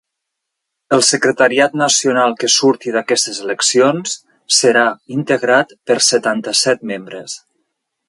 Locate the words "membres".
6.95-7.43